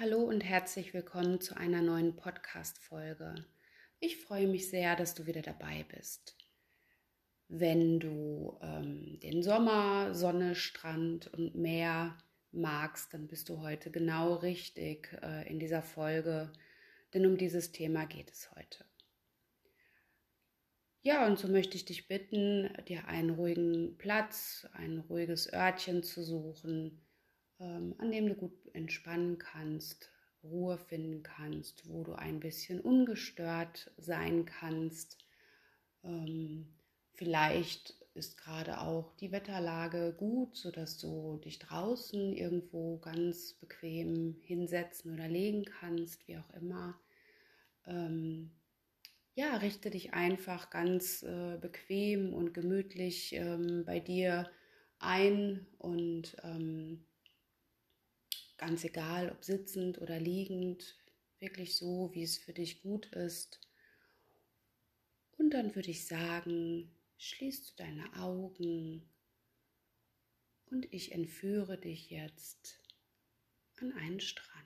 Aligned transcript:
Hallo 0.00 0.24
und 0.24 0.42
herzlich 0.42 0.92
willkommen 0.92 1.40
zu 1.40 1.56
einer 1.56 1.80
neuen 1.80 2.16
Podcast-Folge. 2.16 3.34
Ich 4.00 4.16
freue 4.16 4.48
mich 4.48 4.68
sehr, 4.68 4.96
dass 4.96 5.14
du 5.14 5.26
wieder 5.26 5.42
dabei 5.42 5.84
bist. 5.94 6.36
Wenn 7.48 8.00
du 8.00 8.58
ähm, 8.60 9.20
den 9.22 9.44
Sommer, 9.44 10.12
Sonne, 10.12 10.56
Strand 10.56 11.32
und 11.34 11.54
Meer 11.54 12.18
magst, 12.50 13.14
dann 13.14 13.28
bist 13.28 13.48
du 13.48 13.60
heute 13.60 13.92
genau 13.92 14.34
richtig 14.34 15.16
äh, 15.22 15.48
in 15.48 15.60
dieser 15.60 15.82
Folge, 15.82 16.50
denn 17.12 17.24
um 17.26 17.36
dieses 17.36 17.70
Thema 17.70 18.06
geht 18.06 18.32
es 18.32 18.50
heute. 18.56 18.84
Ja, 21.02 21.24
und 21.26 21.38
so 21.38 21.46
möchte 21.46 21.76
ich 21.76 21.84
dich 21.84 22.08
bitten, 22.08 22.68
dir 22.88 23.06
einen 23.06 23.30
ruhigen 23.30 23.96
Platz, 23.98 24.66
ein 24.72 24.98
ruhiges 24.98 25.52
Örtchen 25.52 26.02
zu 26.02 26.24
suchen, 26.24 27.03
ähm, 27.60 27.94
an 27.98 28.10
dem 28.10 28.28
du 28.28 28.34
gut 28.34 28.52
entspannen 28.72 29.38
kannst, 29.38 30.10
Ruhe 30.42 30.78
finden 30.78 31.22
kannst, 31.22 31.88
wo 31.88 32.04
du 32.04 32.12
ein 32.14 32.40
bisschen 32.40 32.80
ungestört 32.80 33.90
sein 33.96 34.44
kannst. 34.44 35.18
Ähm, 36.02 36.66
vielleicht 37.12 37.94
ist 38.14 38.36
gerade 38.36 38.80
auch 38.80 39.12
die 39.16 39.32
Wetterlage 39.32 40.14
gut, 40.16 40.56
sodass 40.56 40.98
du 40.98 41.40
dich 41.44 41.58
draußen 41.58 42.32
irgendwo 42.32 42.98
ganz 42.98 43.54
bequem 43.54 44.36
hinsetzen 44.42 45.12
oder 45.12 45.28
legen 45.28 45.64
kannst, 45.64 46.28
wie 46.28 46.38
auch 46.38 46.50
immer. 46.50 46.98
Ähm, 47.86 48.52
ja, 49.34 49.56
richte 49.56 49.90
dich 49.90 50.14
einfach 50.14 50.70
ganz 50.70 51.24
äh, 51.24 51.58
bequem 51.60 52.32
und 52.32 52.54
gemütlich 52.54 53.32
ähm, 53.32 53.84
bei 53.84 53.98
dir 53.98 54.48
ein 55.00 55.66
und 55.78 56.36
ähm, 56.44 57.04
Ganz 58.56 58.84
egal, 58.84 59.30
ob 59.32 59.44
sitzend 59.44 60.00
oder 60.00 60.20
liegend, 60.20 60.96
wirklich 61.40 61.76
so, 61.76 62.10
wie 62.12 62.22
es 62.22 62.38
für 62.38 62.52
dich 62.52 62.82
gut 62.82 63.06
ist. 63.12 63.60
Und 65.36 65.50
dann 65.50 65.74
würde 65.74 65.90
ich 65.90 66.06
sagen, 66.06 66.90
schließt 67.18 67.70
du 67.70 67.82
deine 67.82 68.14
Augen 68.16 69.08
und 70.66 70.92
ich 70.92 71.12
entführe 71.12 71.78
dich 71.78 72.10
jetzt 72.10 72.80
an 73.80 73.92
einen 73.92 74.20
Strand. 74.20 74.64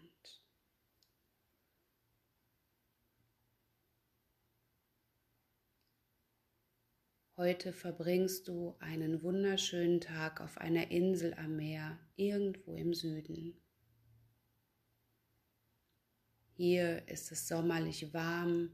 Heute 7.36 7.72
verbringst 7.72 8.48
du 8.48 8.75
einen 8.81 9.22
wunderschönen 9.22 10.00
Tag 10.00 10.41
auf 10.41 10.59
einer 10.59 10.91
Insel 10.91 11.34
am 11.34 11.56
Meer 11.56 11.98
irgendwo 12.16 12.75
im 12.75 12.92
Süden. 12.92 13.56
Hier 16.59 17.06
ist 17.06 17.31
es 17.31 17.47
sommerlich 17.47 18.12
warm 18.12 18.73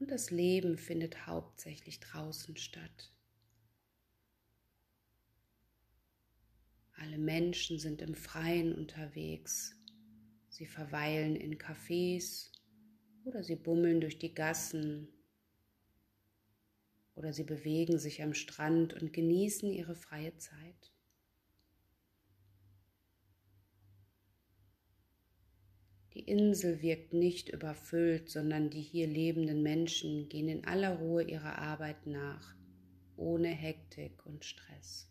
und 0.00 0.10
das 0.10 0.30
Leben 0.30 0.76
findet 0.76 1.26
hauptsächlich 1.26 1.98
draußen 1.98 2.58
statt. 2.58 3.14
Alle 6.92 7.16
Menschen 7.16 7.78
sind 7.78 8.02
im 8.02 8.14
Freien 8.14 8.74
unterwegs. 8.74 9.74
Sie 10.50 10.66
verweilen 10.66 11.36
in 11.36 11.56
Cafés 11.56 12.52
oder 13.24 13.42
sie 13.44 13.56
bummeln 13.56 14.02
durch 14.02 14.18
die 14.18 14.34
Gassen 14.34 15.08
oder 17.14 17.32
sie 17.32 17.44
bewegen 17.44 17.98
sich 17.98 18.22
am 18.22 18.34
Strand 18.34 18.92
und 18.92 19.14
genießen 19.14 19.72
ihre 19.72 19.94
freie 19.94 20.36
Zeit. 20.36 20.89
Die 26.20 26.28
Insel 26.28 26.82
wirkt 26.82 27.14
nicht 27.14 27.48
überfüllt, 27.48 28.28
sondern 28.28 28.68
die 28.68 28.82
hier 28.82 29.06
lebenden 29.06 29.62
Menschen 29.62 30.28
gehen 30.28 30.48
in 30.48 30.66
aller 30.66 30.98
Ruhe 30.98 31.22
ihrer 31.22 31.56
Arbeit 31.56 32.06
nach, 32.06 32.54
ohne 33.16 33.48
Hektik 33.48 34.26
und 34.26 34.44
Stress. 34.44 35.10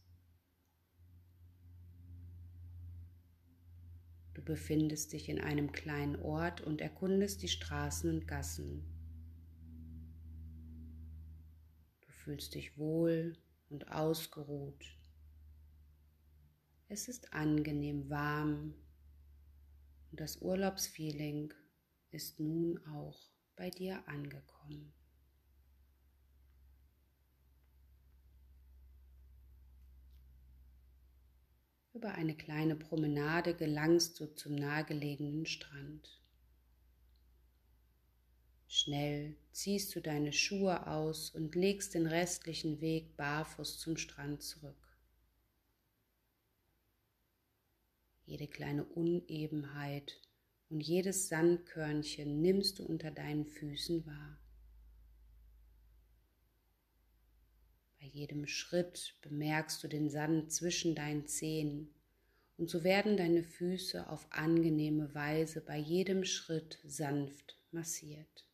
Du 4.35 4.43
befindest 4.43 5.11
dich 5.13 5.29
in 5.29 5.41
einem 5.41 5.71
kleinen 5.71 6.15
Ort 6.17 6.61
und 6.61 6.79
erkundest 6.79 7.41
die 7.41 7.47
Straßen 7.47 8.11
und 8.11 8.27
Gassen. 8.27 8.83
Du 12.01 12.11
fühlst 12.11 12.53
dich 12.53 12.77
wohl 12.77 13.35
und 13.71 13.91
ausgeruht. 13.91 14.85
Es 16.87 17.07
ist 17.07 17.33
angenehm 17.33 18.11
warm 18.11 18.75
und 20.11 20.19
das 20.19 20.41
Urlaubsfeeling 20.41 21.53
ist 22.11 22.39
nun 22.39 22.83
auch 22.87 23.19
bei 23.55 23.69
dir 23.69 24.07
angekommen. 24.07 24.93
Über 31.93 32.13
eine 32.13 32.35
kleine 32.35 32.75
Promenade 32.75 33.53
gelangst 33.55 34.19
du 34.19 34.33
zum 34.33 34.55
nahegelegenen 34.55 35.45
Strand. 35.45 36.21
Schnell 38.67 39.35
ziehst 39.51 39.95
du 39.95 39.99
deine 39.99 40.31
Schuhe 40.31 40.87
aus 40.87 41.31
und 41.31 41.55
legst 41.55 41.95
den 41.95 42.05
restlichen 42.05 42.79
Weg 42.79 43.17
barfuß 43.17 43.79
zum 43.79 43.97
Strand 43.97 44.43
zurück. 44.43 44.88
Jede 48.29 48.47
kleine 48.47 48.85
Unebenheit 48.85 50.21
und 50.69 50.81
jedes 50.81 51.29
Sandkörnchen 51.29 52.43
nimmst 52.43 52.77
du 52.77 52.83
unter 52.83 53.09
deinen 53.09 53.47
Füßen 53.47 54.05
wahr. 54.05 54.39
Bei 57.99 58.05
jedem 58.05 58.45
Schritt 58.45 59.17
bemerkst 59.23 59.83
du 59.83 59.87
den 59.87 60.11
Sand 60.11 60.53
zwischen 60.53 60.93
deinen 60.93 61.25
Zehen 61.25 61.89
und 62.57 62.69
so 62.69 62.83
werden 62.83 63.17
deine 63.17 63.41
Füße 63.41 64.07
auf 64.07 64.31
angenehme 64.31 65.15
Weise 65.15 65.59
bei 65.59 65.77
jedem 65.77 66.23
Schritt 66.23 66.77
sanft 66.85 67.57
massiert. 67.71 68.45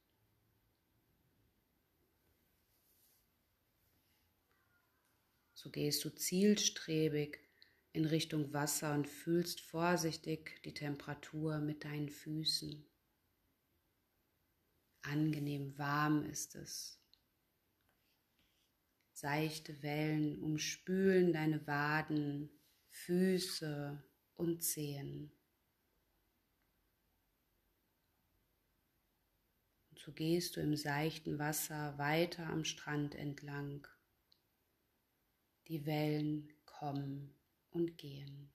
So 5.53 5.69
gehst 5.69 6.06
du 6.06 6.16
zielstrebig 6.16 7.45
in 7.96 8.06
Richtung 8.06 8.52
Wasser 8.52 8.94
und 8.94 9.08
fühlst 9.08 9.62
vorsichtig 9.62 10.62
die 10.66 10.74
Temperatur 10.74 11.60
mit 11.60 11.86
deinen 11.86 12.10
Füßen. 12.10 12.86
Angenehm 15.02 15.78
warm 15.78 16.26
ist 16.26 16.56
es. 16.56 17.00
Seichte 19.14 19.82
Wellen 19.82 20.42
umspülen 20.42 21.32
deine 21.32 21.66
Waden, 21.68 22.50
Füße 22.90 24.04
und 24.36 24.62
Zehen. 24.62 25.32
Und 29.92 30.00
so 30.00 30.12
gehst 30.12 30.58
du 30.58 30.60
im 30.60 30.76
seichten 30.76 31.40
Wasser 31.40 31.98
weiter 31.98 32.48
am 32.48 32.66
Strand 32.66 33.16
entlang. 33.16 33.88
Die 35.70 35.86
Wellen 35.86 36.52
kommen 36.66 37.34
und 37.75 37.97
gehen. 37.97 38.52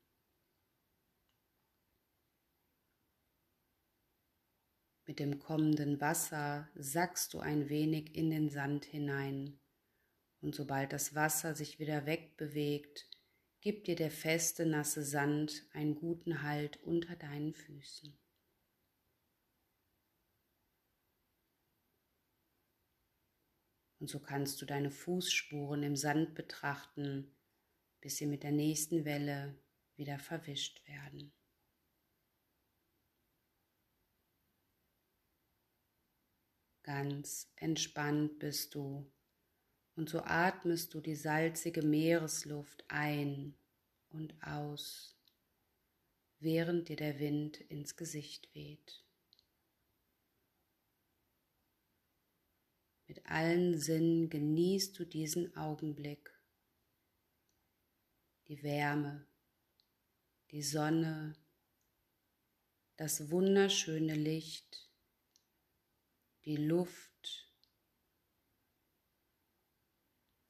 Mit 5.06 5.19
dem 5.19 5.38
kommenden 5.38 6.00
Wasser 6.00 6.69
sackst 6.75 7.34
du 7.34 7.41
ein 7.41 7.69
wenig 7.69 8.14
in 8.16 8.30
den 8.30 8.48
Sand 8.48 8.84
hinein 8.84 9.60
und 10.41 10.54
sobald 10.54 10.92
das 10.92 11.15
Wasser 11.15 11.54
sich 11.54 11.78
wieder 11.78 12.06
wegbewegt, 12.06 13.09
gibt 13.60 13.89
dir 13.89 13.97
der 13.97 14.10
feste, 14.10 14.65
nasse 14.65 15.04
Sand 15.04 15.66
einen 15.72 15.97
guten 15.97 16.42
Halt 16.42 16.83
unter 16.83 17.15
deinen 17.16 17.53
Füßen. 17.53 18.18
Und 23.98 24.09
so 24.09 24.18
kannst 24.18 24.62
du 24.62 24.65
deine 24.65 24.91
Fußspuren 24.91 25.83
im 25.83 25.95
Sand 25.95 26.34
betrachten, 26.34 27.36
bis 28.00 28.16
sie 28.16 28.26
mit 28.26 28.42
der 28.42 28.52
nächsten 28.52 29.04
Welle 29.04 29.58
wieder 29.97 30.18
verwischt 30.18 30.86
werden. 30.88 31.32
Ganz 36.82 37.52
entspannt 37.56 38.38
bist 38.38 38.74
du 38.74 39.10
und 39.97 40.08
so 40.08 40.22
atmest 40.22 40.94
du 40.94 41.00
die 41.00 41.14
salzige 41.14 41.82
Meeresluft 41.82 42.84
ein 42.88 43.54
und 44.08 44.34
aus, 44.42 45.14
während 46.38 46.88
dir 46.88 46.97
der 46.97 47.18
Wind 47.18 47.60
ins 47.60 47.97
Gesicht 47.97 48.52
weht. 48.54 49.04
Mit 53.06 53.26
allen 53.26 53.78
Sinnen 53.78 54.30
genießt 54.30 54.98
du 54.98 55.04
diesen 55.04 55.54
Augenblick 55.56 56.32
die 58.50 58.64
Wärme, 58.64 59.24
die 60.50 60.64
Sonne, 60.64 61.36
das 62.97 63.30
wunderschöne 63.30 64.16
Licht, 64.16 64.91
die 66.44 66.56
Luft, 66.56 67.48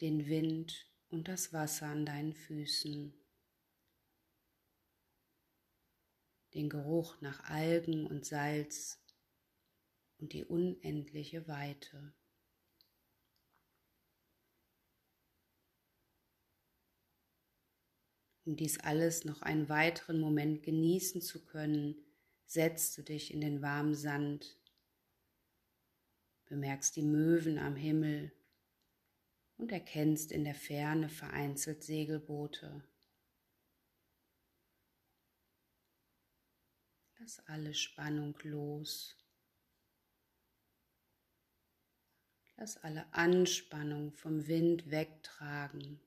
den 0.01 0.27
Wind 0.29 0.91
und 1.11 1.29
das 1.29 1.53
Wasser 1.53 1.89
an 1.89 2.07
deinen 2.07 2.33
Füßen, 2.33 3.13
den 6.55 6.71
Geruch 6.71 7.21
nach 7.21 7.45
Algen 7.51 8.07
und 8.07 8.25
Salz 8.25 8.99
und 10.17 10.33
die 10.33 10.47
unendliche 10.47 11.47
Weite. 11.49 12.15
Um 18.51 18.57
dies 18.57 18.81
alles 18.81 19.25
noch 19.25 19.43
einen 19.43 19.69
weiteren 19.69 20.19
Moment 20.19 20.65
genießen 20.65 21.23
zu 21.23 21.47
können, 21.47 21.95
setzt 22.47 22.99
du 22.99 23.03
dich 23.03 23.33
in 23.33 23.41
den 23.41 23.63
warmen 23.63 23.95
Sand, 23.95 24.59
bemerkst 26.47 26.97
die 26.97 27.03
Möwen 27.03 27.59
am 27.59 27.77
Himmel 27.77 28.33
und 29.57 29.71
erkennst 29.71 30.33
in 30.33 30.43
der 30.43 30.57
Ferne 30.57 31.09
vereinzelt 31.09 31.85
Segelboote. 31.85 32.83
Lass 37.21 37.39
alle 37.47 37.73
Spannung 37.73 38.37
los. 38.43 39.15
Lass 42.57 42.79
alle 42.79 43.07
Anspannung 43.15 44.11
vom 44.11 44.49
Wind 44.49 44.91
wegtragen 44.91 46.01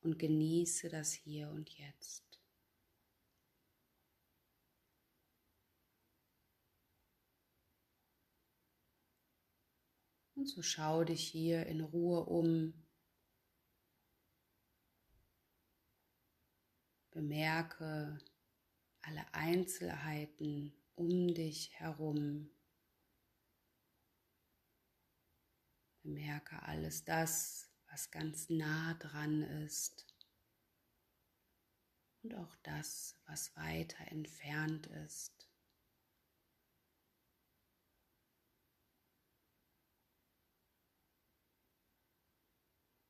und 0.00 0.18
genieße 0.18 0.88
das 0.88 1.12
Hier 1.12 1.50
und 1.50 1.70
Jetzt. 1.70 2.30
Und 10.34 10.46
so 10.46 10.62
schau 10.62 11.04
dich 11.04 11.28
hier 11.28 11.66
in 11.66 11.82
Ruhe 11.82 12.24
um. 12.24 12.72
Bemerke 17.10 18.18
alle 19.02 19.34
Einzelheiten 19.34 20.72
um 20.94 21.34
dich 21.34 21.78
herum. 21.78 22.50
Bemerke 26.02 26.62
alles 26.62 27.04
das, 27.04 27.69
was 27.90 28.10
ganz 28.10 28.48
nah 28.48 28.94
dran 28.94 29.42
ist 29.64 30.06
und 32.22 32.34
auch 32.34 32.56
das, 32.62 33.16
was 33.26 33.54
weiter 33.56 34.06
entfernt 34.08 34.86
ist. 34.86 35.48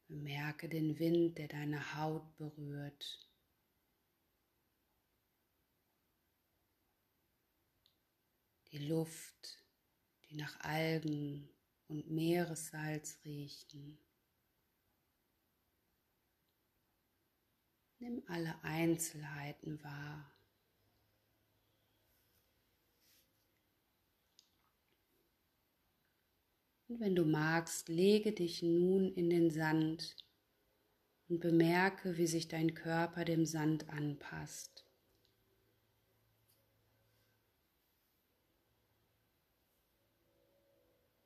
Bemerke 0.08 0.68
den 0.68 0.98
Wind, 0.98 1.38
der 1.38 1.46
deine 1.46 1.94
Haut 1.94 2.36
berührt. 2.36 3.26
Die 8.72 8.88
Luft, 8.88 9.64
die 10.28 10.36
nach 10.36 10.58
Algen 10.60 11.48
und 11.86 12.10
Meeressalz 12.10 13.18
riechen. 13.24 13.98
Nimm 18.00 18.22
alle 18.28 18.54
Einzelheiten 18.62 19.82
wahr. 19.84 20.32
Und 26.88 26.98
wenn 26.98 27.14
du 27.14 27.26
magst, 27.26 27.90
lege 27.90 28.32
dich 28.32 28.62
nun 28.62 29.12
in 29.12 29.28
den 29.28 29.50
Sand 29.50 30.16
und 31.28 31.40
bemerke, 31.40 32.16
wie 32.16 32.26
sich 32.26 32.48
dein 32.48 32.74
Körper 32.74 33.26
dem 33.26 33.44
Sand 33.44 33.90
anpasst. 33.90 34.86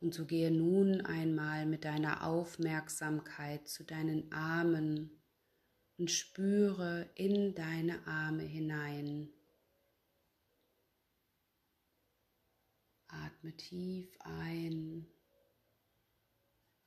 Und 0.00 0.12
so 0.12 0.26
gehe 0.26 0.50
nun 0.50 1.02
einmal 1.02 1.66
mit 1.66 1.84
deiner 1.84 2.26
Aufmerksamkeit 2.26 3.68
zu 3.68 3.84
deinen 3.84 4.30
Armen 4.32 5.23
und 5.96 6.10
spüre 6.10 7.08
in 7.14 7.54
deine 7.54 8.06
Arme 8.06 8.42
hinein. 8.42 9.32
Atme 13.08 13.56
tief 13.56 14.16
ein 14.20 15.06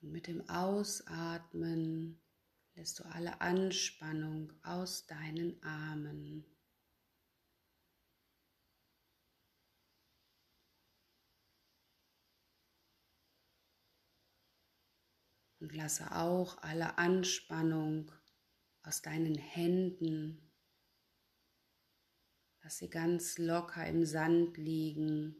und 0.02 0.12
mit 0.12 0.28
dem 0.28 0.48
Ausatmen 0.50 2.22
lässt 2.76 3.00
du 3.00 3.06
alle 3.06 3.42
Anspannung 3.42 4.54
aus 4.64 5.08
deinen 5.08 5.62
Armen. 5.64 6.46
Und 15.60 15.74
lasse 15.74 16.12
auch 16.12 16.62
alle 16.62 17.00
Anspannung 17.00 18.12
aus 18.88 19.02
deinen 19.02 19.36
Händen. 19.36 20.42
Lass 22.64 22.78
sie 22.78 22.90
ganz 22.90 23.38
locker 23.38 23.86
im 23.86 24.06
Sand 24.06 24.56
liegen 24.56 25.36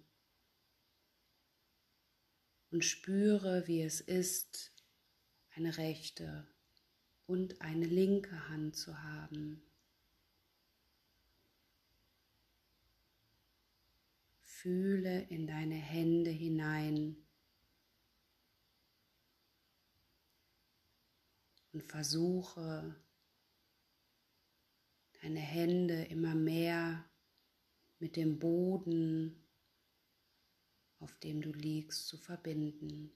und 2.72 2.84
spüre, 2.84 3.66
wie 3.68 3.82
es 3.82 4.02
ist, 4.02 4.74
eine 5.52 5.78
rechte 5.78 6.46
und 7.26 7.62
eine 7.62 7.86
linke 7.86 8.50
Hand 8.50 8.76
zu 8.76 9.02
haben. 9.02 9.64
Fühle 14.42 15.22
in 15.30 15.48
deine 15.48 15.76
Hände 15.76 16.32
hinein 16.32 17.16
und 21.72 21.84
versuche 21.84 23.07
deine 25.22 25.40
Hände 25.40 26.04
immer 26.06 26.36
mehr 26.36 27.10
mit 28.00 28.16
dem 28.16 28.40
Boden, 28.40 29.48
auf 31.00 31.16
dem 31.20 31.42
du 31.42 31.52
liegst, 31.52 32.08
zu 32.08 32.18
verbinden. 32.18 33.12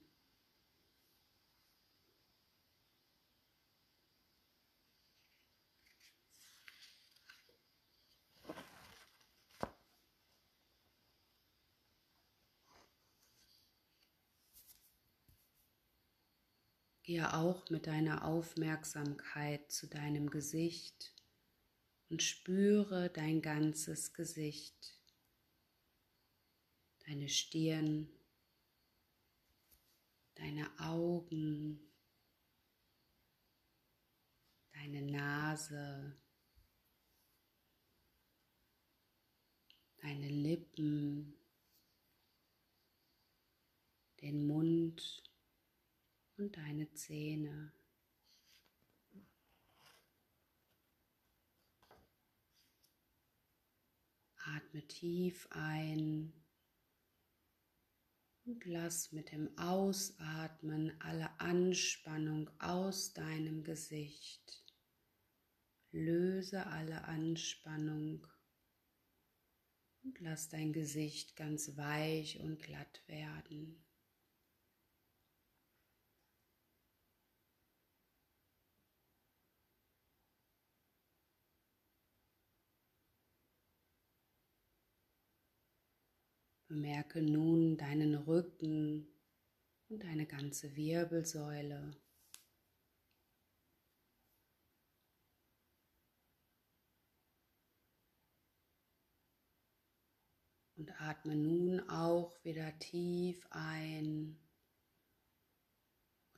Gehe 17.04 17.34
auch 17.34 17.68
mit 17.68 17.88
deiner 17.88 18.24
Aufmerksamkeit 18.24 19.70
zu 19.72 19.88
deinem 19.88 20.30
Gesicht 20.30 21.12
und 22.12 22.22
spüre 22.22 23.08
dein 23.08 23.40
ganzes 23.40 24.12
Gesicht, 24.12 25.00
deine 27.06 27.26
Stirn, 27.30 28.06
deine 30.34 30.78
Augen, 30.78 31.80
deine 34.74 35.00
Nase, 35.00 36.14
deine 40.02 40.28
Lippen, 40.28 41.34
den 44.20 44.46
Mund 44.46 45.22
und 46.36 46.54
deine 46.58 46.92
Zähne. 46.92 47.72
Atme 54.44 54.86
tief 54.88 55.46
ein 55.50 56.32
und 58.44 58.64
lass 58.64 59.12
mit 59.12 59.30
dem 59.30 59.56
Ausatmen 59.56 60.92
alle 61.00 61.30
Anspannung 61.38 62.50
aus 62.58 63.12
deinem 63.12 63.62
Gesicht. 63.62 64.64
Löse 65.92 66.66
alle 66.66 67.04
Anspannung 67.04 68.26
und 70.02 70.20
lass 70.20 70.48
dein 70.48 70.72
Gesicht 70.72 71.36
ganz 71.36 71.76
weich 71.76 72.40
und 72.40 72.60
glatt 72.62 73.02
werden. 73.06 73.84
Bemerke 86.72 87.20
nun 87.20 87.76
deinen 87.76 88.14
Rücken 88.14 89.06
und 89.90 90.02
deine 90.02 90.24
ganze 90.24 90.74
Wirbelsäule. 90.74 91.94
Und 100.76 100.98
atme 100.98 101.36
nun 101.36 101.86
auch 101.90 102.42
wieder 102.42 102.78
tief 102.78 103.46
ein. 103.50 104.40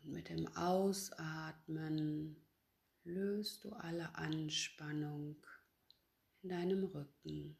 Und 0.02 0.12
mit 0.14 0.28
dem 0.30 0.48
Ausatmen 0.56 2.44
löst 3.04 3.62
du 3.62 3.72
alle 3.72 4.12
Anspannung 4.16 5.36
in 6.42 6.48
deinem 6.48 6.82
Rücken. 6.86 7.56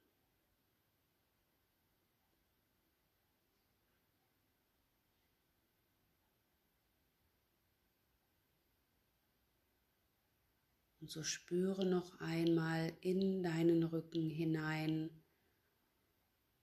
Und 11.05 11.11
so 11.11 11.23
spüre 11.23 11.85
noch 11.85 12.19
einmal 12.19 12.97
in 13.03 13.43
deinen 13.43 13.83
Rücken 13.83 14.31
hinein 14.31 15.11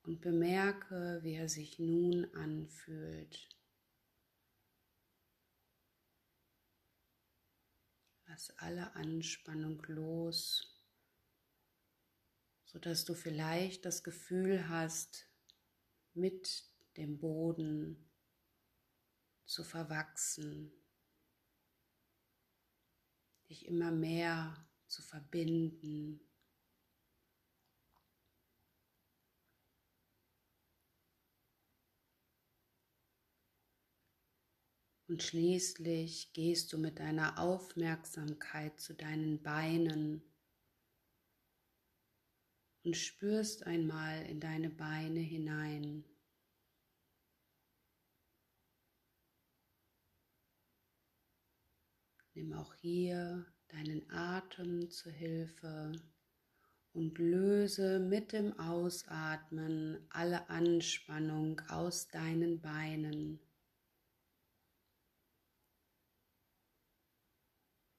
und 0.01 0.19
bemerke, 0.19 1.19
wie 1.21 1.35
er 1.35 1.47
sich 1.47 1.77
nun 1.77 2.25
anfühlt. 2.33 3.47
Lass 8.25 8.49
alle 8.57 8.95
Anspannung 8.95 9.79
los, 9.85 10.83
sodass 12.65 13.05
du 13.05 13.13
vielleicht 13.13 13.85
das 13.85 14.03
Gefühl 14.03 14.69
hast, 14.69 15.29
mit 16.15 16.63
dem 16.97 17.19
Boden 17.19 18.09
zu 19.45 19.63
verwachsen 19.63 20.80
dich 23.51 23.67
immer 23.67 23.91
mehr 23.91 24.55
zu 24.87 25.01
verbinden. 25.01 26.21
Und 35.07 35.21
schließlich 35.21 36.31
gehst 36.31 36.71
du 36.71 36.77
mit 36.77 36.99
deiner 36.99 37.37
Aufmerksamkeit 37.37 38.79
zu 38.79 38.93
deinen 38.93 39.43
Beinen 39.43 40.23
und 42.85 42.95
spürst 42.95 43.67
einmal 43.67 44.25
in 44.27 44.39
deine 44.39 44.69
Beine 44.69 45.19
hinein. 45.19 46.05
Nimm 52.41 52.53
auch 52.53 52.73
hier 52.73 53.45
deinen 53.67 54.09
Atem 54.09 54.89
zur 54.89 55.11
Hilfe 55.11 55.91
und 56.91 57.19
löse 57.19 57.99
mit 57.99 58.31
dem 58.31 58.59
Ausatmen 58.59 60.07
alle 60.09 60.49
Anspannung 60.49 61.61
aus 61.69 62.07
deinen 62.07 62.59
Beinen. 62.59 63.39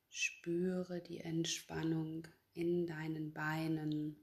Spüre 0.09 1.01
die 1.01 1.21
Entspannung 1.21 2.27
in 2.53 2.89
deinen 2.89 3.33
Beinen 3.33 4.17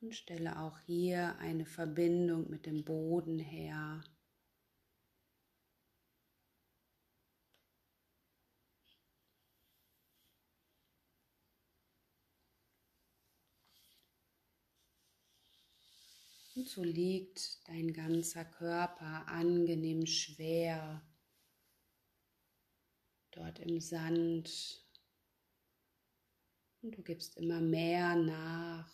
und 0.00 0.16
stelle 0.16 0.58
auch 0.58 0.80
hier 0.80 1.38
eine 1.38 1.64
Verbindung 1.64 2.50
mit 2.50 2.66
dem 2.66 2.84
Boden 2.84 3.38
her. 3.38 4.02
Und 16.54 16.68
so 16.68 16.82
liegt 16.82 17.66
dein 17.66 17.94
ganzer 17.94 18.44
Körper 18.44 19.26
angenehm 19.26 20.04
schwer 20.06 21.02
dort 23.30 23.58
im 23.58 23.80
Sand. 23.80 24.84
Und 26.82 26.96
du 26.98 27.02
gibst 27.02 27.38
immer 27.38 27.60
mehr 27.60 28.16
nach. 28.16 28.92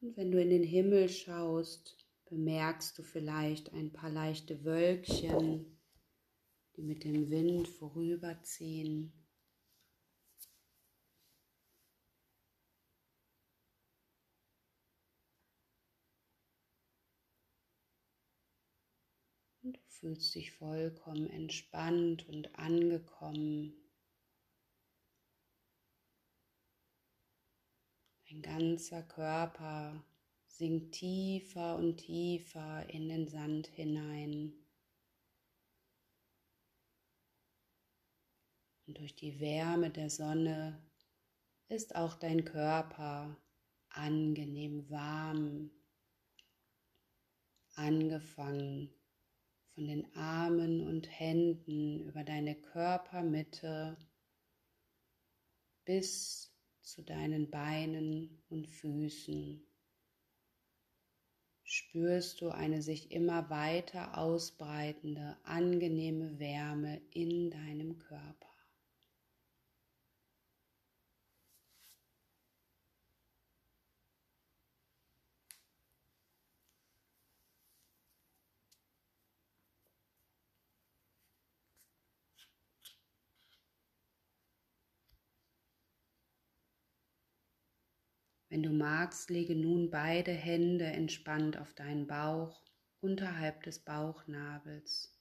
Und 0.00 0.16
wenn 0.16 0.32
du 0.32 0.42
in 0.42 0.50
den 0.50 0.64
Himmel 0.64 1.08
schaust, 1.08 1.96
bemerkst 2.24 2.98
du 2.98 3.04
vielleicht 3.04 3.72
ein 3.72 3.92
paar 3.92 4.10
leichte 4.10 4.64
Wölkchen 4.64 5.71
die 6.82 6.86
mit 6.88 7.04
dem 7.04 7.30
Wind 7.30 7.68
vorüberziehen. 7.68 9.12
Und 19.62 19.76
du 19.76 19.80
fühlst 19.86 20.34
dich 20.34 20.50
vollkommen 20.50 21.30
entspannt 21.30 22.28
und 22.28 22.58
angekommen. 22.58 23.74
Dein 28.28 28.42
ganzer 28.42 29.04
Körper 29.04 30.04
sinkt 30.46 30.96
tiefer 30.96 31.76
und 31.76 31.98
tiefer 31.98 32.88
in 32.90 33.08
den 33.08 33.28
Sand 33.28 33.68
hinein. 33.68 34.61
Und 38.92 38.98
durch 38.98 39.16
die 39.16 39.40
Wärme 39.40 39.88
der 39.88 40.10
Sonne 40.10 40.78
ist 41.70 41.96
auch 41.96 42.14
dein 42.14 42.44
Körper 42.44 43.34
angenehm 43.88 44.90
warm, 44.90 45.70
angefangen 47.74 48.92
von 49.70 49.86
den 49.86 50.14
Armen 50.14 50.86
und 50.86 51.08
Händen 51.10 52.00
über 52.00 52.22
deine 52.22 52.54
Körpermitte 52.54 53.96
bis 55.86 56.54
zu 56.82 57.00
deinen 57.00 57.50
Beinen 57.50 58.42
und 58.50 58.68
Füßen. 58.68 59.66
Spürst 61.62 62.42
du 62.42 62.50
eine 62.50 62.82
sich 62.82 63.10
immer 63.10 63.48
weiter 63.48 64.18
ausbreitende, 64.18 65.38
angenehme 65.44 66.38
Wärme 66.38 67.00
in 67.14 67.50
deinem 67.50 67.98
Körper. 67.98 68.51
Wenn 88.52 88.62
du 88.62 88.68
magst, 88.68 89.30
lege 89.30 89.56
nun 89.56 89.88
beide 89.88 90.30
Hände 90.30 90.84
entspannt 90.84 91.56
auf 91.56 91.72
deinen 91.72 92.06
Bauch 92.06 92.60
unterhalb 93.00 93.62
des 93.62 93.78
Bauchnabels. 93.78 95.18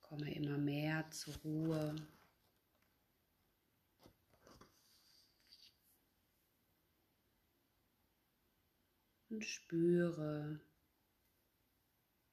Komme 0.00 0.32
immer 0.34 0.56
mehr 0.56 1.04
zur 1.10 1.36
Ruhe. 1.44 1.94
Und 9.28 9.44
spüre, 9.44 10.58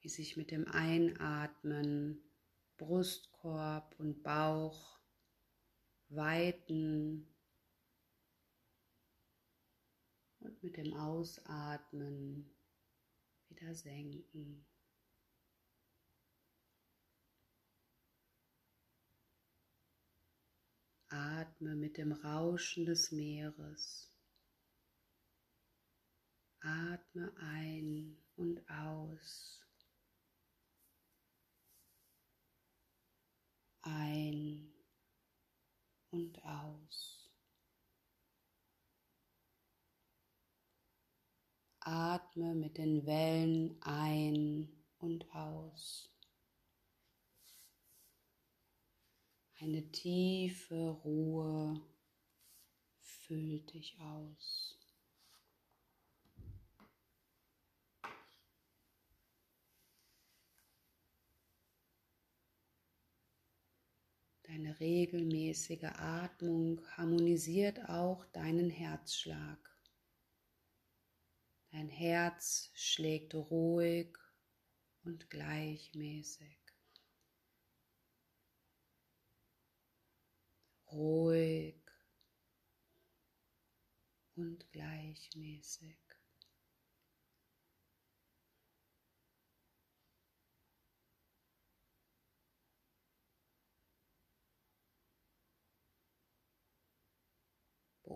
wie 0.00 0.08
sich 0.08 0.36
mit 0.36 0.50
dem 0.50 0.66
Einatmen 0.68 2.22
Brustkorb 2.76 3.94
und 3.98 4.22
Bauch 4.22 5.00
weiten 6.08 7.26
und 10.40 10.62
mit 10.62 10.76
dem 10.76 10.94
Ausatmen 10.94 12.50
wieder 13.48 13.74
senken. 13.74 14.64
Atme 21.10 21.74
mit 21.74 21.96
dem 21.96 22.12
Rauschen 22.12 22.84
des 22.84 23.10
Meeres. 23.12 24.12
Atme 26.60 27.34
ein 27.38 28.18
und 28.36 28.68
aus. 28.68 29.67
Ein 33.90 34.70
und 36.10 36.44
aus. 36.44 37.30
Atme 41.80 42.54
mit 42.54 42.76
den 42.76 43.06
Wellen 43.06 43.80
ein 43.80 44.68
und 44.98 45.34
aus. 45.34 46.10
Eine 49.58 49.90
tiefe 49.90 50.90
Ruhe 51.02 51.80
füllt 53.00 53.72
dich 53.72 53.98
aus. 54.00 54.77
Deine 64.58 64.80
regelmäßige 64.80 65.84
Atmung 65.84 66.84
harmonisiert 66.96 67.78
auch 67.88 68.24
deinen 68.32 68.70
Herzschlag. 68.70 69.70
Dein 71.70 71.88
Herz 71.88 72.68
schlägt 72.74 73.36
ruhig 73.36 74.18
und 75.04 75.30
gleichmäßig. 75.30 76.58
Ruhig 80.90 81.80
und 84.34 84.68
gleichmäßig. 84.72 86.07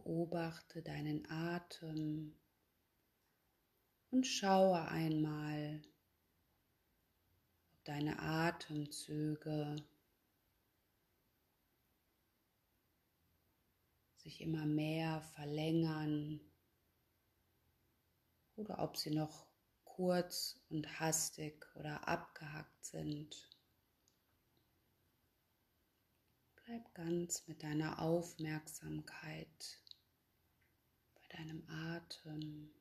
Beobachte 0.04 0.82
deinen 0.82 1.30
Atem 1.30 2.35
und 4.11 4.26
schaue 4.26 4.82
einmal, 4.88 5.80
ob 7.73 7.85
deine 7.85 8.18
Atemzüge 8.18 9.76
sich 14.16 14.40
immer 14.40 14.66
mehr 14.66 15.23
verlängern 15.35 16.40
oder 18.56 18.80
ob 18.80 18.97
sie 18.97 19.11
noch 19.11 19.47
kurz 19.85 20.61
und 20.68 21.00
hastig 21.00 21.64
oder 21.76 22.09
abgehackt 22.09 22.85
sind. 22.85 23.50
Bleib 26.56 26.94
ganz 26.94 27.47
mit 27.47 27.62
deiner 27.62 28.00
Aufmerksamkeit 28.00 29.81
deinem 31.32 31.62
Atem 31.68 32.72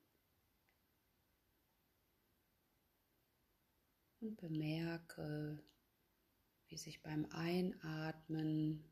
und 4.20 4.38
bemerke, 4.38 5.64
wie 6.68 6.78
sich 6.78 7.02
beim 7.02 7.26
Einatmen 7.32 8.92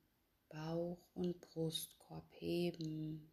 Bauch 0.50 1.00
und 1.14 1.40
Brustkorb 1.42 2.28
heben 2.34 3.32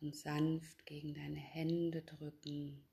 und 0.00 0.14
sanft 0.16 0.86
gegen 0.86 1.14
deine 1.14 1.40
Hände 1.40 2.02
drücken 2.02 2.88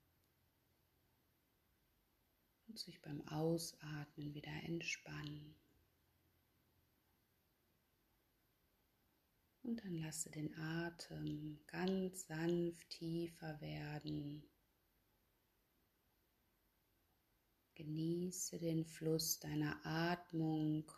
und 2.68 2.80
sich 2.80 3.02
beim 3.02 3.22
Ausatmen 3.28 4.34
wieder 4.34 4.52
entspannen. 4.64 5.61
Und 9.72 9.86
dann 9.86 9.96
lasse 10.02 10.30
den 10.30 10.54
Atem 10.58 11.58
ganz 11.66 12.28
sanft 12.28 12.90
tiefer 12.90 13.62
werden. 13.62 14.44
Genieße 17.76 18.60
den 18.60 18.84
Fluss 18.84 19.40
deiner 19.40 19.80
Atmung 19.86 20.92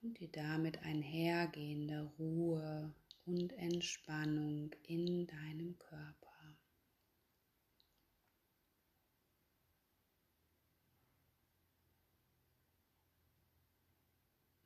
und 0.00 0.20
die 0.20 0.30
damit 0.30 0.78
einhergehende 0.84 2.04
Ruhe 2.20 2.94
und 3.24 3.52
Entspannung 3.54 4.70
in 4.84 5.26
deinem 5.26 5.76
Körper. 5.76 6.38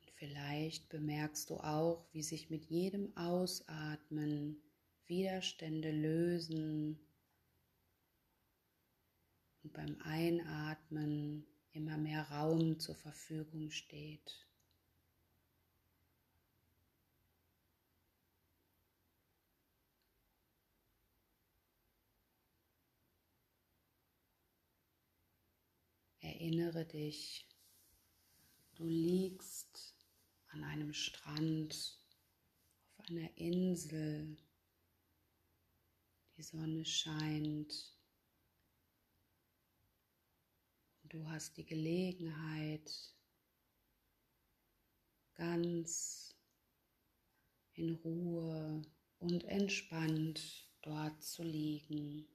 Und 0.01 0.12
vielleicht 0.23 0.87
bemerkst 0.87 1.49
du 1.49 1.57
auch, 1.57 2.07
wie 2.13 2.23
sich 2.23 2.49
mit 2.49 2.63
jedem 2.63 3.11
Ausatmen 3.17 4.55
Widerstände 5.05 5.91
lösen 5.91 6.97
und 9.63 9.73
beim 9.73 9.97
Einatmen 9.99 11.45
immer 11.73 11.97
mehr 11.97 12.23
Raum 12.31 12.79
zur 12.79 12.95
Verfügung 12.95 13.69
steht. 13.69 14.47
Erinnere 26.21 26.85
dich, 26.85 27.45
du 28.75 28.87
liegst 28.87 29.92
an 30.53 30.63
einem 30.63 30.93
Strand, 30.93 31.97
auf 32.97 33.09
einer 33.09 33.35
Insel, 33.37 34.37
die 36.37 36.43
Sonne 36.43 36.85
scheint 36.85 37.97
und 41.01 41.13
du 41.13 41.27
hast 41.27 41.57
die 41.57 41.65
Gelegenheit, 41.65 42.91
ganz 45.35 46.35
in 47.73 47.95
Ruhe 47.95 48.83
und 49.19 49.43
entspannt 49.45 50.69
dort 50.83 51.23
zu 51.23 51.41
liegen. 51.41 52.27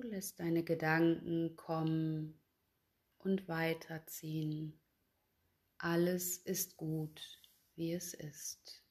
Du 0.00 0.08
lässt 0.08 0.40
deine 0.40 0.62
Gedanken 0.62 1.56
kommen 1.56 2.40
und 3.18 3.48
weiterziehen. 3.48 4.80
Alles 5.76 6.38
ist 6.38 6.78
gut, 6.78 7.20
wie 7.74 7.92
es 7.92 8.14
ist. 8.14 8.82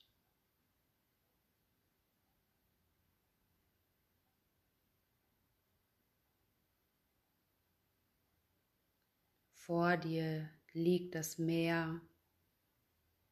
Vor 9.55 9.97
dir 9.97 10.47
liegt 10.73 11.15
das 11.15 11.39
Meer, 11.39 12.01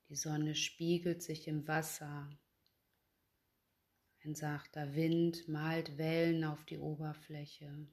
die 0.09 0.15
Sonne 0.15 0.55
spiegelt 0.55 1.21
sich 1.21 1.47
im 1.47 1.67
Wasser 1.67 2.27
Ein 4.27 4.35
sachter 4.35 4.93
Wind 4.93 5.47
malt 5.47 5.97
Wellen 5.97 6.43
auf 6.43 6.65
die 6.65 6.79
Oberfläche. 6.79 7.87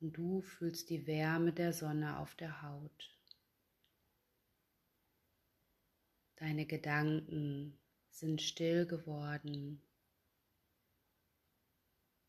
Und 0.00 0.16
du 0.16 0.40
fühlst 0.42 0.88
die 0.88 1.08
Wärme 1.08 1.52
der 1.52 1.72
Sonne 1.72 2.16
auf 2.20 2.36
der 2.36 2.62
Haut. 2.62 3.12
Deine 6.36 6.64
Gedanken 6.64 7.76
sind 8.10 8.40
still 8.40 8.86
geworden 8.86 9.82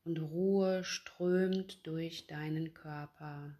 und 0.02 0.18
Ruhe 0.18 0.82
strömt 0.82 1.86
durch 1.86 2.26
deinen 2.26 2.74
Körper. 2.74 3.56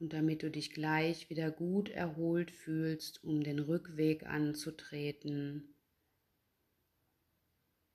Und 0.00 0.14
damit 0.14 0.42
du 0.42 0.50
dich 0.50 0.72
gleich 0.72 1.28
wieder 1.28 1.50
gut 1.50 1.90
erholt 1.90 2.50
fühlst, 2.50 3.22
um 3.22 3.44
den 3.44 3.58
Rückweg 3.58 4.24
anzutreten, 4.24 5.74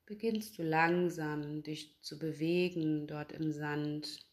beginnst 0.05 0.59
du 0.59 0.63
langsam 0.63 1.63
dich 1.63 1.99
zu 2.03 2.19
bewegen 2.19 3.07
dort 3.07 3.31
im 3.31 3.51
Sand. 3.51 4.23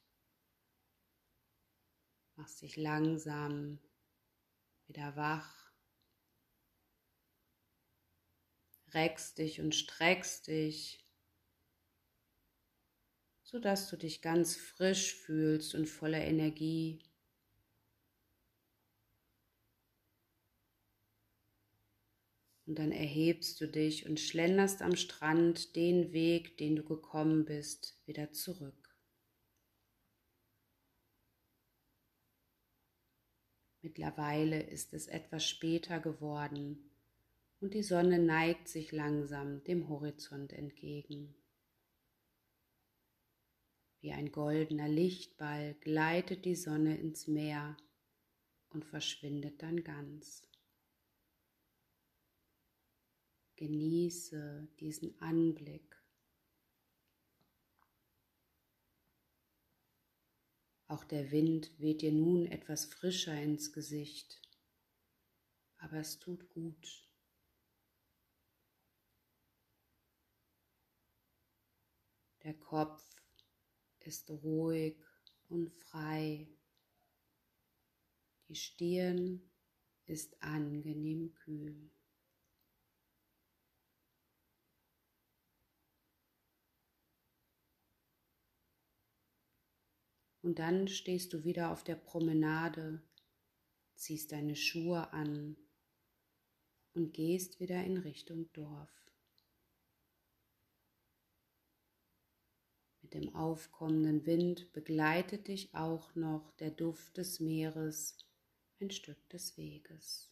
Machst 2.37 2.61
dich 2.61 2.77
langsam 2.77 3.79
wieder 4.87 5.17
wach. 5.17 5.73
Reckst 8.89 9.39
dich 9.39 9.63
und 9.63 9.75
streckst 9.75 10.49
dich, 10.49 11.07
sodass 13.43 13.89
du 13.89 13.97
dich 13.97 14.21
ganz 14.21 14.57
frisch 14.57 15.15
fühlst 15.15 15.75
und 15.75 15.87
voller 15.87 16.21
Energie. 16.21 17.03
Und 22.67 22.79
dann 22.79 22.93
erhebst 22.93 23.61
du 23.61 23.67
dich 23.67 24.07
und 24.09 24.21
schlenderst 24.21 24.83
am 24.83 24.95
Strand 24.95 25.75
den 25.75 26.13
Weg, 26.13 26.57
den 26.59 26.77
du 26.77 26.85
gekommen 26.85 27.45
bist, 27.45 27.99
wieder 28.07 28.33
zurück. 28.33 28.83
Mittlerweile 33.83 34.63
ist 34.63 34.95
es 34.95 35.09
etwas 35.09 35.47
später 35.47 35.99
geworden 35.99 36.93
und 37.59 37.75
die 37.75 37.83
Sonne 37.83 38.21
neigt 38.21 38.69
sich 38.69 38.93
langsam 38.93 39.65
dem 39.65 39.89
Horizont 39.89 40.53
entgegen. 40.53 41.35
Wie 44.01 44.13
ein 44.13 44.31
goldener 44.31 44.89
Lichtball 44.89 45.75
gleitet 45.81 46.45
die 46.45 46.57
Sonne 46.57 46.99
ins 46.99 47.27
Meer 47.27 47.77
und 48.71 48.85
verschwindet 48.85 49.63
dann 49.63 49.83
ganz. 49.83 50.43
Genieße 53.63 54.67
diesen 54.81 55.17
Anblick. 55.21 55.97
Auch 60.89 61.05
der 61.05 61.31
Wind 61.31 61.71
weht 61.79 62.03
dir 62.03 62.11
nun 62.11 62.47
etwas 62.47 62.87
frischer 62.87 63.41
ins 63.41 63.73
Gesicht, 63.73 64.43
aber 65.77 65.99
es 65.99 66.19
tut 66.19 66.49
gut. 66.49 67.09
Der 72.43 72.55
Kopf 72.55 73.07
ist 74.01 74.29
ruhig 74.29 74.97
und 75.49 75.71
frei. 75.71 76.49
Die 78.49 78.57
Stirn 78.57 79.49
ist 80.07 80.43
angenehm 80.43 81.33
kühl. 81.35 81.93
Und 90.43 90.59
dann 90.59 90.89
stehst 90.89 91.33
du 91.33 91.45
wieder 91.45 91.71
auf 91.71 91.85
der 91.85 91.95
Promenade, 91.95 93.01
ziehst 93.95 94.33
deine 94.33 94.57
Schuhe 94.57 95.13
an 95.13 95.57
und 96.95 97.15
gehst 97.15 97.61
wieder 97.61 97.83
in 97.85 97.97
Richtung 97.97 98.53
Dorf. 98.53 98.91
Mit 103.03 103.15
dem 103.15 103.35
aufkommenden 103.35 104.27
Wind 104.27 104.73
begleitet 104.73 105.49
dich 105.49 105.75
auch 105.75 106.15
noch 106.17 106.53
der 106.57 106.71
Duft 106.71 107.17
des 107.17 107.41
Meeres 107.41 108.17
ein 108.81 108.91
Stück 108.91 109.29
des 109.29 109.57
Weges. 109.57 110.32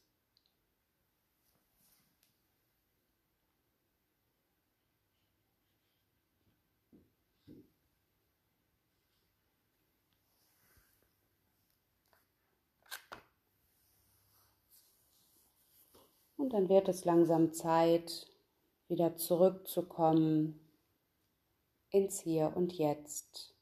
Und 16.41 16.55
dann 16.55 16.71
wird 16.71 16.89
es 16.89 17.05
langsam 17.05 17.53
Zeit, 17.53 18.27
wieder 18.89 19.15
zurückzukommen 19.15 20.59
ins 21.91 22.23
Hier 22.23 22.57
und 22.57 22.73
Jetzt. 22.73 23.55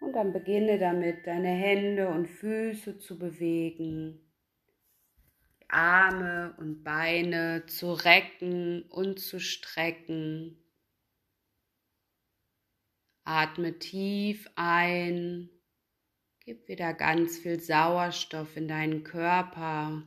Und 0.00 0.12
dann 0.12 0.34
beginne 0.34 0.78
damit, 0.78 1.26
deine 1.26 1.48
Hände 1.48 2.08
und 2.08 2.26
Füße 2.26 2.98
zu 2.98 3.18
bewegen, 3.18 4.20
Arme 5.68 6.54
und 6.58 6.84
Beine 6.84 7.64
zu 7.68 7.94
recken 7.94 8.82
und 8.90 9.18
zu 9.18 9.40
strecken. 9.40 10.62
Atme 13.24 13.78
tief 13.78 14.46
ein 14.56 15.50
Gib 16.46 16.68
wieder 16.68 16.94
ganz 16.94 17.38
viel 17.38 17.58
Sauerstoff 17.58 18.56
in 18.56 18.68
deinen 18.68 19.02
Körper. 19.02 20.04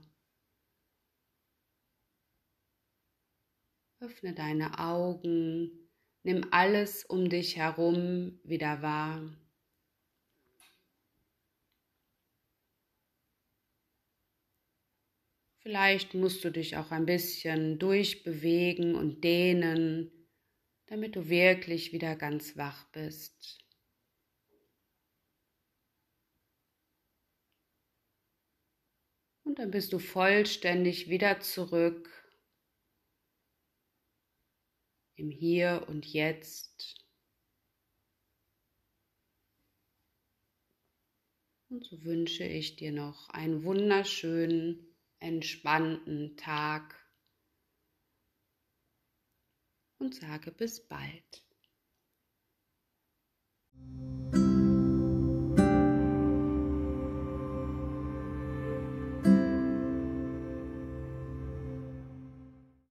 Öffne 3.99 4.33
deine 4.33 4.79
Augen. 4.79 5.89
Nimm 6.23 6.47
alles 6.51 7.03
um 7.03 7.29
dich 7.29 7.57
herum 7.57 8.39
wieder 8.45 8.81
wahr. 8.81 9.37
Vielleicht 15.57 16.13
musst 16.13 16.45
du 16.45 16.51
dich 16.51 16.77
auch 16.77 16.91
ein 16.91 17.05
bisschen 17.05 17.79
durchbewegen 17.79 18.95
und 18.95 19.25
dehnen, 19.25 20.09
damit 20.85 21.17
du 21.17 21.27
wirklich 21.27 21.91
wieder 21.91 22.15
ganz 22.15 22.55
wach 22.55 22.89
bist. 22.93 23.59
Und 29.49 29.57
dann 29.57 29.71
bist 29.71 29.93
du 29.93 29.97
vollständig 29.97 31.09
wieder 31.09 31.39
zurück 31.39 32.07
im 35.15 35.31
Hier 35.31 35.85
und 35.87 36.05
Jetzt. 36.05 37.03
Und 41.69 41.83
so 41.83 42.03
wünsche 42.03 42.43
ich 42.43 42.75
dir 42.75 42.91
noch 42.91 43.27
einen 43.29 43.63
wunderschönen, 43.63 44.95
entspannten 45.17 46.37
Tag 46.37 46.95
und 49.97 50.13
sage 50.13 50.51
bis 50.51 50.87
bald. 50.87 51.43